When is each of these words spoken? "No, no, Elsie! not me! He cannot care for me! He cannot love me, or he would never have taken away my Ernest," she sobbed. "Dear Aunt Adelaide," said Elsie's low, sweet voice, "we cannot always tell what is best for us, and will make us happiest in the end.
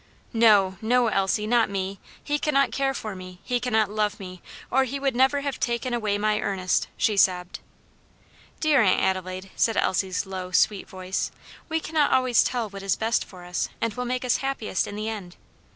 "No, 0.33 0.77
no, 0.81 1.09
Elsie! 1.09 1.45
not 1.45 1.69
me! 1.69 1.99
He 2.23 2.39
cannot 2.39 2.71
care 2.71 2.95
for 2.95 3.15
me! 3.15 3.39
He 3.43 3.59
cannot 3.59 3.87
love 3.91 4.19
me, 4.19 4.41
or 4.71 4.83
he 4.83 4.99
would 4.99 5.15
never 5.15 5.41
have 5.41 5.59
taken 5.59 5.93
away 5.93 6.17
my 6.17 6.39
Ernest," 6.39 6.87
she 6.97 7.15
sobbed. 7.15 7.59
"Dear 8.59 8.81
Aunt 8.81 8.99
Adelaide," 8.99 9.51
said 9.55 9.77
Elsie's 9.77 10.25
low, 10.25 10.49
sweet 10.49 10.89
voice, 10.89 11.29
"we 11.69 11.79
cannot 11.79 12.11
always 12.13 12.43
tell 12.43 12.67
what 12.67 12.81
is 12.81 12.95
best 12.95 13.23
for 13.23 13.43
us, 13.45 13.69
and 13.79 13.93
will 13.93 14.05
make 14.05 14.25
us 14.25 14.37
happiest 14.37 14.87
in 14.87 14.95
the 14.95 15.07
end. 15.07 15.35